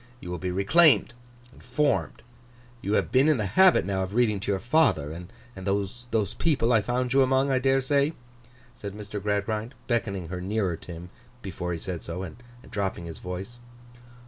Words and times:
You 0.19 0.31
will 0.31 0.39
be 0.39 0.49
reclaimed 0.49 1.13
and 1.53 1.61
formed. 1.61 2.23
You 2.81 2.93
have 2.93 3.11
been 3.11 3.29
in 3.29 3.37
the 3.37 3.45
habit 3.45 3.85
now 3.85 4.01
of 4.01 4.15
reading 4.15 4.39
to 4.39 4.51
your 4.51 4.57
father, 4.59 5.11
and 5.11 5.67
those 5.67 6.07
people 6.39 6.73
I 6.73 6.81
found 6.81 7.13
you 7.13 7.21
among, 7.21 7.51
I 7.51 7.59
dare 7.59 7.81
say?' 7.81 8.13
said 8.73 8.93
Mr. 8.95 9.21
Gradgrind, 9.21 9.75
beckoning 9.85 10.29
her 10.29 10.41
nearer 10.41 10.75
to 10.75 10.91
him 10.91 11.09
before 11.43 11.71
he 11.71 11.77
said 11.77 12.01
so, 12.01 12.23
and 12.23 12.37
dropping 12.71 13.05
his 13.05 13.19
voice. 13.19 13.59